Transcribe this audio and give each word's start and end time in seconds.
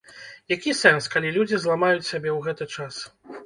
Які 0.53 0.73
сэнс, 0.79 1.11
калі 1.17 1.33
людзі 1.37 1.61
зламаюць 1.67 2.09
сябе 2.11 2.29
ў 2.37 2.43
гэты 2.49 2.65
час?! 2.89 2.93